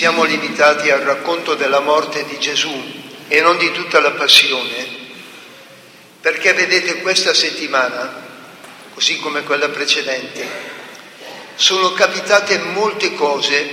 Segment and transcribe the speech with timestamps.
[0.00, 2.72] Siamo limitati al racconto della morte di Gesù
[3.28, 4.88] e non di tutta la passione,
[6.22, 8.10] perché vedete questa settimana,
[8.94, 10.48] così come quella precedente,
[11.54, 13.68] sono capitate molte cose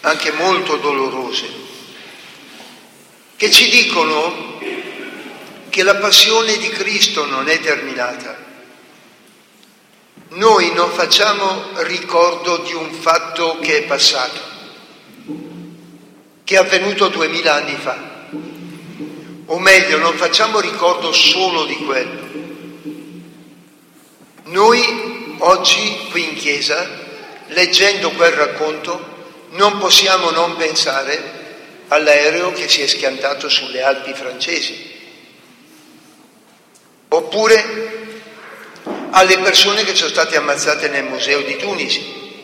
[0.00, 1.46] anche molto dolorose,
[3.36, 4.58] che ci dicono
[5.68, 8.36] che la passione di Cristo non è terminata.
[10.30, 14.47] Noi non facciamo ricordo di un fatto che è passato,
[16.48, 17.98] che è avvenuto duemila anni fa,
[19.44, 22.20] o meglio, non facciamo ricordo solo di quello.
[24.44, 26.88] Noi oggi qui in chiesa,
[27.48, 31.22] leggendo quel racconto, non possiamo non pensare
[31.88, 34.90] all'aereo che si è schiantato sulle Alpi francesi,
[37.08, 38.20] oppure
[39.10, 42.40] alle persone che sono state ammazzate nel museo di Tunisi,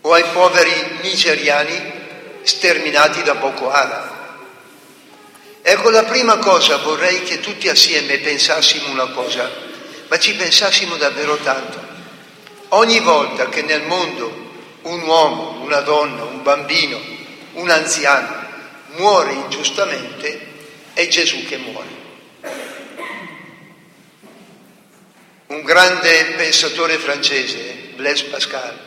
[0.00, 1.98] o ai poveri nigeriani
[2.42, 4.18] sterminati da Boko Haram.
[5.62, 9.50] Ecco, la prima cosa vorrei che tutti assieme pensassimo una cosa,
[10.08, 11.78] ma ci pensassimo davvero tanto.
[12.68, 14.48] Ogni volta che nel mondo
[14.82, 16.98] un uomo, una donna, un bambino,
[17.52, 18.40] un anziano
[18.96, 20.48] muore ingiustamente,
[20.94, 21.98] è Gesù che muore.
[25.48, 28.78] Un grande pensatore francese, Blaise Pascal,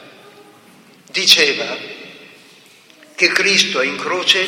[1.11, 1.65] diceva
[3.23, 4.45] che Cristo è in croce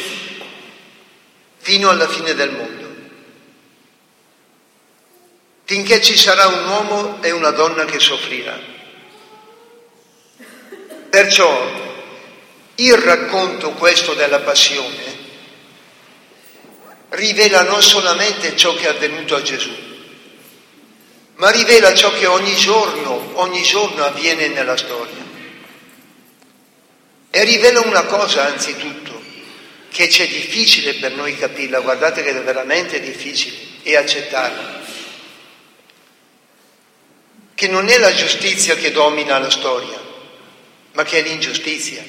[1.60, 2.84] fino alla fine del mondo.
[5.64, 8.60] Finché ci sarà un uomo e una donna che soffrirà.
[11.10, 11.72] Perciò
[12.76, 15.24] il racconto questo della passione
[17.10, 19.72] rivela non solamente ciò che è avvenuto a Gesù,
[21.36, 25.25] ma rivela ciò che ogni giorno, ogni giorno avviene nella storia.
[27.36, 29.22] E rivela una cosa anzitutto,
[29.90, 34.82] che c'è difficile per noi capirla, guardate che è veramente difficile, e accettarla.
[37.54, 40.02] Che non è la giustizia che domina la storia,
[40.94, 42.02] ma che è l'ingiustizia.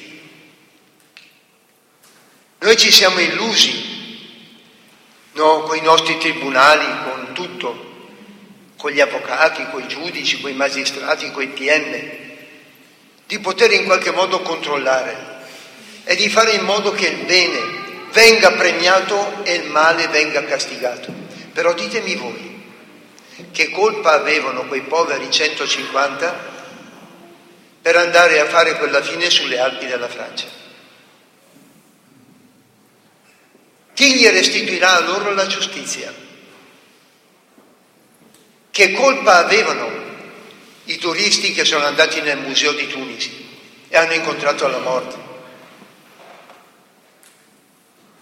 [2.59, 4.47] Noi ci siamo illusi,
[5.33, 8.07] no, con i nostri tribunali, con tutto,
[8.77, 12.26] con gli avvocati, con i giudici, con i magistrati, con i PM,
[13.27, 15.35] di poter in qualche modo controllare
[16.05, 17.59] e di fare in modo che il bene
[18.13, 21.13] venga premiato e il male venga castigato.
[21.51, 22.63] Però ditemi voi,
[23.51, 26.55] che colpa avevano quei poveri 150
[27.81, 30.45] per andare a fare quella fine sulle Alpi della Francia.
[33.93, 36.13] Chi gli restituirà loro la giustizia?
[38.69, 40.06] Che colpa avevano
[40.87, 43.47] i turisti che sono andati nel museo di Tunisi
[43.87, 45.15] e hanno incontrato la morte?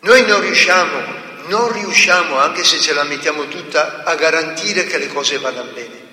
[0.02, 1.00] Noi non riusciamo,
[1.48, 6.04] non riusciamo, anche se ce la mettiamo tutta, a garantire che le cose vadano bene.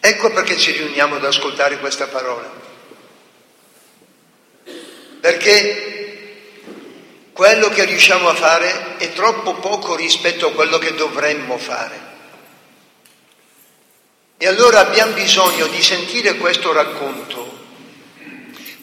[0.00, 2.62] Ecco perché ci riuniamo ad ascoltare questa parola
[5.22, 6.00] perché
[7.32, 12.10] quello che riusciamo a fare è troppo poco rispetto a quello che dovremmo fare.
[14.42, 17.60] E allora abbiamo bisogno di sentire questo racconto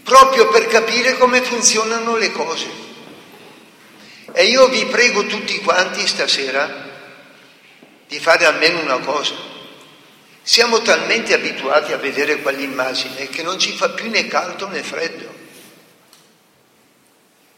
[0.03, 2.65] proprio per capire come funzionano le cose.
[4.31, 6.87] E io vi prego tutti quanti stasera
[8.07, 9.35] di fare almeno una cosa.
[10.41, 15.27] Siamo talmente abituati a vedere quell'immagine che non ci fa più né caldo né freddo.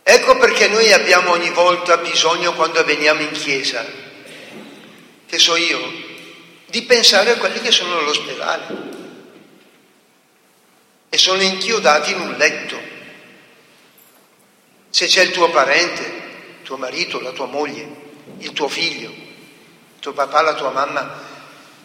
[0.02, 3.86] Ecco perché noi abbiamo ogni volta bisogno, quando veniamo in chiesa,
[5.28, 6.10] che so io,
[6.72, 8.90] di pensare a quelli che sono all'ospedale
[11.10, 12.80] e sono inchiodati in un letto.
[14.90, 17.88] Se c'è il tuo parente, tuo marito, la tua moglie,
[18.38, 21.22] il tuo figlio, il tuo papà, la tua mamma,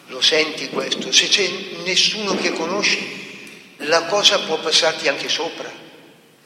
[0.07, 1.11] lo senti questo.
[1.11, 1.49] Se c'è
[1.83, 5.69] nessuno che conosci, la cosa può passarti anche sopra,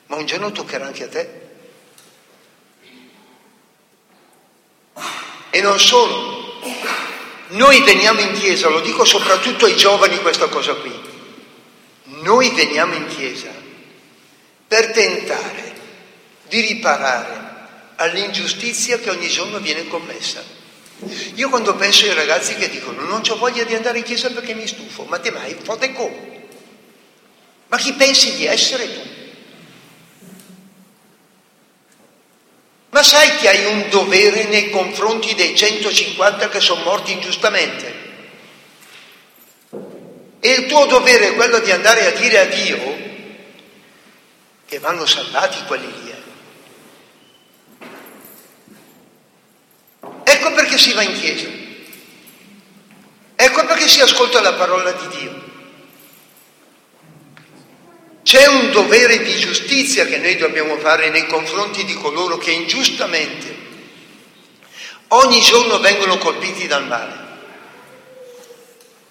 [0.08, 1.40] ma un giorno toccherà anche a te.
[5.52, 6.41] E non solo,
[7.52, 10.94] Noi veniamo in chiesa, lo dico soprattutto ai giovani questa cosa qui,
[12.22, 13.52] noi veniamo in chiesa
[14.68, 15.74] per tentare
[16.48, 17.50] di riparare
[17.96, 20.42] all'ingiustizia che ogni giorno viene commessa.
[21.36, 24.54] Io quando penso ai ragazzi che dicono non ho voglia di andare in chiesa perché
[24.54, 26.42] mi stufo, ma te mai fote come?
[27.68, 29.11] Ma chi pensi di essere tu?
[33.02, 37.96] Ma sai che hai un dovere nei confronti dei 150 che sono morti ingiustamente?
[40.40, 42.96] E il tuo dovere è quello di andare a dire a Dio
[44.68, 46.12] che vanno salvati quelli lì.
[46.12, 46.22] eh.
[50.24, 51.50] Ecco perché si va in chiesa.
[53.34, 55.51] Ecco perché si ascolta la parola di Dio.
[58.32, 63.54] C'è un dovere di giustizia che noi dobbiamo fare nei confronti di coloro che ingiustamente
[65.10, 67.14] ogni giorno vengono colpiti dal male.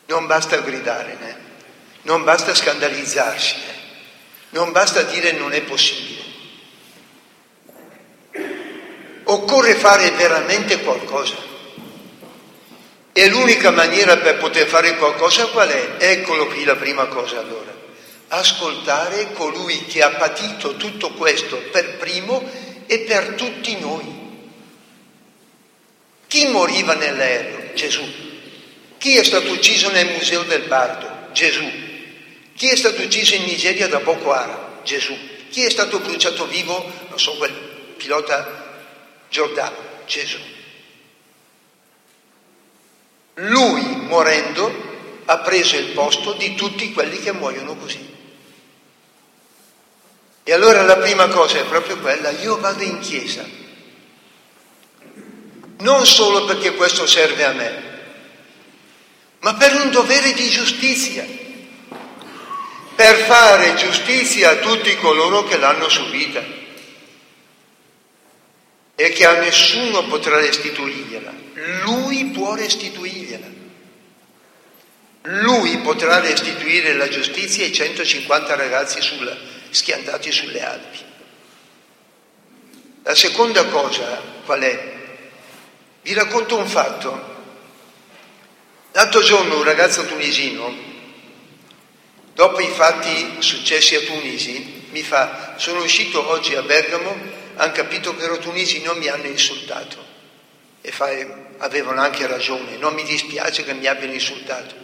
[0.07, 1.37] Non basta gridare, né?
[2.05, 3.75] non basta scandalizzarsi, né?
[4.53, 6.23] non basta dire non è possibile.
[9.25, 11.37] Occorre fare veramente qualcosa.
[13.13, 15.97] E l'unica maniera per poter fare qualcosa qual è?
[15.99, 17.70] Eccolo qui la prima cosa allora.
[18.33, 22.49] Ascoltare colui che ha patito tutto questo per primo
[22.87, 24.19] e per tutti noi.
[26.29, 27.75] Chi moriva nell'aereo?
[27.75, 28.05] Gesù.
[28.99, 31.33] Chi è stato ucciso nel museo del Bardo?
[31.33, 31.69] Gesù.
[32.55, 34.83] Chi è stato ucciso in Nigeria da Boko Haram?
[34.85, 35.17] Gesù.
[35.49, 36.89] Chi è stato bruciato vivo?
[37.09, 37.53] Non so, quel
[37.97, 38.79] pilota
[39.29, 39.77] Giordano?
[40.07, 40.39] Gesù.
[43.35, 48.10] Lui, morendo, ha preso il posto di tutti quelli che muoiono così.
[50.43, 53.45] E allora la prima cosa è proprio quella, io vado in chiesa,
[55.79, 57.83] non solo perché questo serve a me,
[59.41, 61.27] ma per un dovere di giustizia,
[62.95, 66.43] per fare giustizia a tutti coloro che l'hanno subita
[68.95, 71.33] e che a nessuno potrà restituirgliela.
[71.85, 73.47] Lui può restituirgliela.
[75.23, 79.37] Lui potrà restituire la giustizia ai 150 ragazzi sulla,
[79.71, 80.99] schiantati sulle Alpi.
[83.03, 84.99] La seconda cosa qual è?
[86.03, 87.29] Vi racconto un fatto.
[88.93, 90.75] L'altro giorno un ragazzo tunisino,
[92.35, 97.17] dopo i fatti successi a Tunisi, mi fa, sono uscito oggi a Bergamo,
[97.55, 100.09] hanno capito che ero tunisino, mi hanno insultato.
[100.81, 101.09] E fa,
[101.59, 104.75] avevano anche ragione, non mi dispiace che mi abbiano insultato.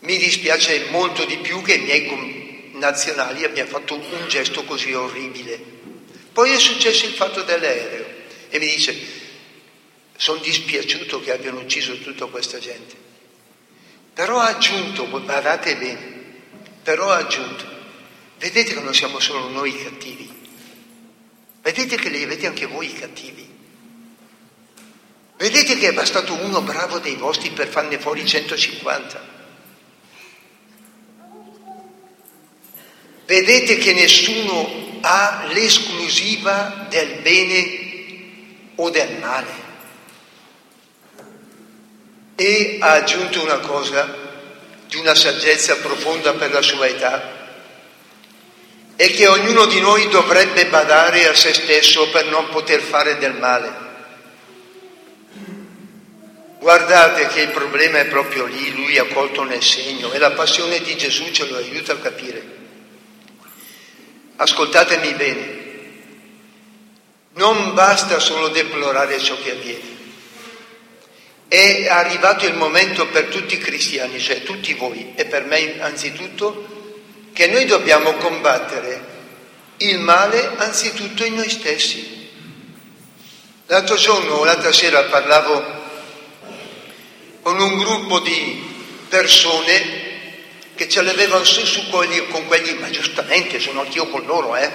[0.00, 2.06] Mi dispiace molto di più che i miei
[2.82, 5.56] nazionali abbiano fatto un gesto così orribile.
[6.32, 8.06] Poi è successo il fatto dell'aereo
[8.48, 8.96] e mi dice,
[10.16, 12.96] sono dispiaciuto che abbiano ucciso tutta questa gente.
[14.12, 16.12] Però ha aggiunto, guardate bene,
[16.82, 17.64] però ha aggiunto,
[18.38, 20.30] vedete che non siamo solo noi i cattivi,
[21.62, 23.50] vedete che li avete anche voi i cattivi.
[25.36, 29.31] Vedete che è bastato uno bravo dei vostri per farne fuori 150.
[33.26, 37.80] Vedete che nessuno ha l'esclusiva del bene
[38.76, 39.60] o del male.
[42.34, 44.20] E ha aggiunto una cosa
[44.88, 47.40] di una saggezza profonda per la sua età,
[48.96, 53.34] è che ognuno di noi dovrebbe badare a se stesso per non poter fare del
[53.34, 53.90] male.
[56.58, 60.80] Guardate che il problema è proprio lì, lui ha colto nel segno e la passione
[60.80, 62.61] di Gesù ce lo aiuta a capire.
[64.42, 65.60] Ascoltatemi bene,
[67.34, 69.90] non basta solo deplorare ciò che avviene.
[71.46, 76.66] È arrivato il momento per tutti i cristiani, cioè tutti voi e per me anzitutto,
[77.32, 79.10] che noi dobbiamo combattere
[79.76, 82.28] il male anzitutto in noi stessi.
[83.66, 85.64] L'altro giorno o l'altra sera parlavo
[87.42, 88.60] con un gruppo di
[89.08, 90.01] persone
[90.82, 94.68] che ce l'avevano su, su quelli, con quelli, ma giustamente sono anch'io con loro, eh,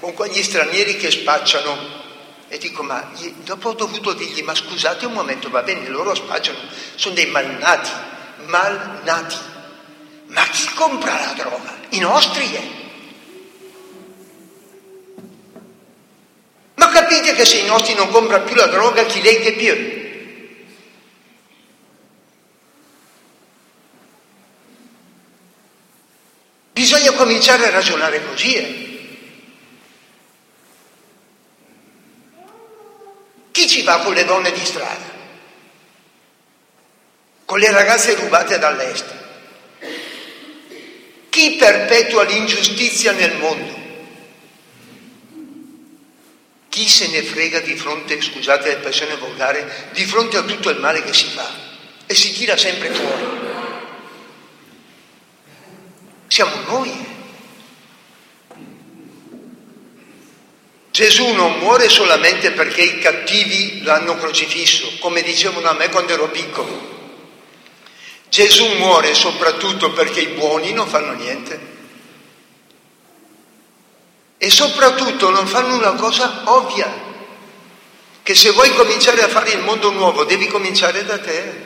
[0.00, 2.02] con quegli stranieri che spacciano.
[2.48, 3.12] E dico, ma
[3.44, 6.58] dopo ho dovuto dirgli, ma scusate un momento, va bene, loro spacciano,
[6.96, 7.90] sono dei malnati,
[8.46, 9.36] malnati.
[10.26, 11.78] Ma chi compra la droga?
[11.90, 12.82] I nostri, eh.
[16.74, 20.03] Ma capite che se i nostri non comprano più la droga, chi legge più?
[27.16, 28.54] Cominciare a ragionare così.
[28.54, 29.08] Eh.
[33.50, 35.14] Chi ci va con le donne di strada?
[37.44, 39.04] con le ragazze rubate dall'est.
[41.28, 43.82] Chi perpetua l'ingiustizia nel mondo?
[46.68, 51.02] Chi se ne frega di fronte, scusate l'espressione volgare, di fronte a tutto il male
[51.02, 51.48] che si fa
[52.06, 53.53] e si tira sempre fuori?
[56.34, 56.92] Siamo noi.
[60.90, 66.28] Gesù non muore solamente perché i cattivi l'hanno crocifisso, come dicevano a me quando ero
[66.30, 66.76] piccolo.
[68.28, 71.60] Gesù muore soprattutto perché i buoni non fanno niente.
[74.36, 76.92] E soprattutto non fanno una cosa ovvia,
[78.24, 81.63] che se vuoi cominciare a fare il mondo nuovo devi cominciare da te.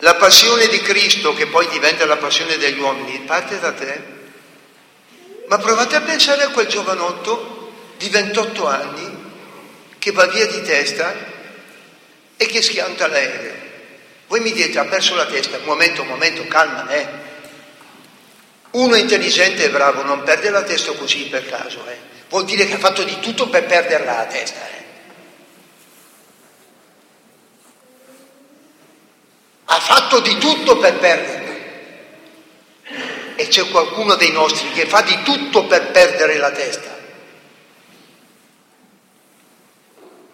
[0.00, 4.02] La passione di Cristo, che poi diventa la passione degli uomini, parte da te.
[5.46, 9.18] Ma provate a pensare a quel giovanotto di 28 anni
[9.98, 11.14] che va via di testa
[12.36, 13.68] e che schianta l'aereo.
[14.28, 17.06] Voi mi dite, ha perso la testa, momento, momento, calma, eh.
[18.70, 21.98] Uno intelligente e bravo non perde la testa così per caso, eh.
[22.28, 24.84] Vuol dire che ha fatto di tutto per perderla la testa, eh.
[29.64, 29.80] Ha
[30.10, 31.48] fatto di tutto per perderla.
[33.36, 36.98] E c'è qualcuno dei nostri che fa di tutto per perdere la testa.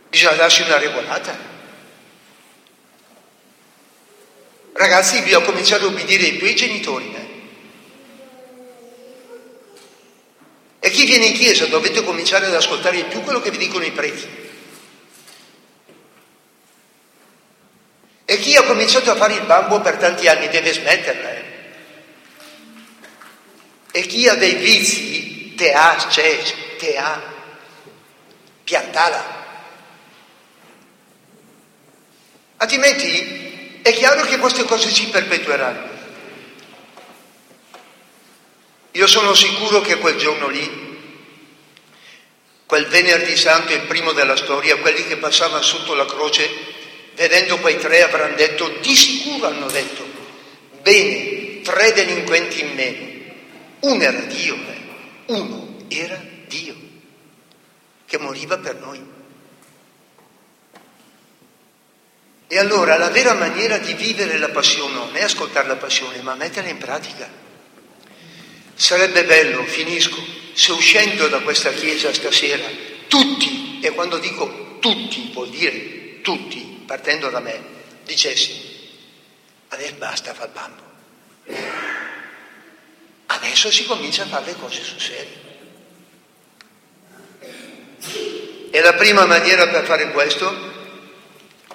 [0.09, 1.55] Bisogna darsi una regolata.
[4.73, 7.15] Ragazzi, bisogna cominciare a obbedire ai tuoi genitori.
[7.15, 7.25] Eh?
[10.81, 13.85] E chi viene in chiesa dovete cominciare ad ascoltare di più quello che vi dicono
[13.85, 14.46] i preti.
[18.37, 21.31] E chi ha cominciato a fare il bambo per tanti anni deve smetterla.
[21.37, 21.45] Eh?
[23.93, 26.43] E chi ha dei vizi, te ha, c'è,
[26.77, 27.19] te ha,
[28.63, 29.45] piantala.
[32.59, 35.89] Altrimenti è chiaro che queste cose si perpetueranno.
[38.91, 40.99] Io sono sicuro che quel giorno lì,
[42.67, 46.76] quel venerdì santo, il primo della storia, quelli che passavano sotto la croce,
[47.17, 50.07] vedendo quei tre avranno detto, di sicuro hanno detto,
[50.83, 53.15] bene, tre delinquenti in meno.
[53.81, 55.33] Uno era Dio, eh.
[55.33, 56.75] uno era Dio,
[58.07, 59.15] che moriva per noi.
[62.49, 66.35] E allora la vera maniera di vivere la passione non è ascoltare la passione, ma
[66.35, 67.29] metterla in pratica.
[68.75, 72.65] Sarebbe bello, finisco, se uscendo da questa chiesa stasera,
[73.09, 77.61] tutti, e quando dico tutti vuol dire tutti, partendo da me,
[78.05, 78.75] dicessi,
[79.69, 80.85] adesso basta far bambo.
[83.27, 85.45] Adesso si comincia a fare le cose sul serio.
[88.71, 90.75] E la prima maniera per fare questo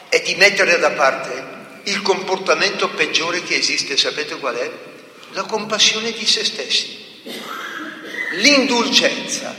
[0.10, 1.50] è di mettere da parte
[1.84, 4.72] il comportamento peggiore che esiste, sapete qual è?
[5.32, 6.98] La compassione di se stessi,
[8.34, 9.56] l'indulgenza.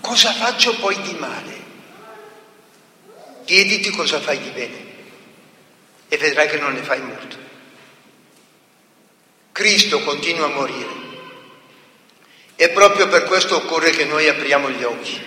[0.00, 1.53] Cosa faccio poi di male?
[3.44, 4.92] Chiediti cosa fai di bene
[6.08, 7.36] e vedrai che non ne fai molto.
[9.52, 11.02] Cristo continua a morire
[12.56, 15.20] e proprio per questo occorre che noi apriamo gli occhi.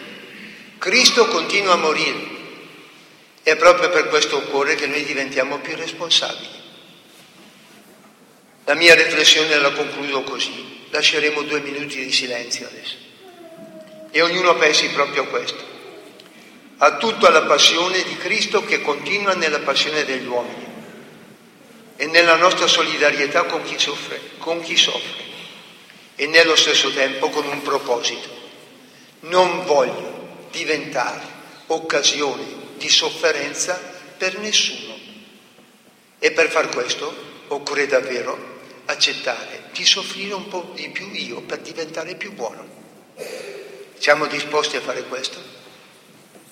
[0.78, 2.36] Cristo continua a morire
[3.44, 6.50] e proprio per questo occorre che noi diventiamo più responsabili.
[8.66, 10.86] La mia riflessione la concludo così.
[10.90, 12.96] Lasceremo due minuti di silenzio adesso.
[14.12, 15.67] E ognuno pensi proprio a questo.
[16.80, 20.66] A tutta la passione di Cristo che continua nella passione degli uomini
[21.96, 25.24] e nella nostra solidarietà con chi soffre, con chi soffre
[26.16, 28.30] e nello stesso tempo con un proposito.
[29.22, 31.26] Non voglio diventare
[31.68, 32.46] occasione
[32.78, 33.82] di sofferenza
[34.16, 34.96] per nessuno.
[36.20, 37.12] E per far questo
[37.48, 38.56] occorre davvero
[38.86, 42.66] accettare di soffrire un po' di più io per diventare più buono.
[43.98, 45.66] Siamo disposti a fare questo?